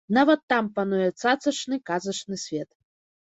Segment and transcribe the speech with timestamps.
[0.17, 2.69] Нават там пануе цацачны, казачны свет.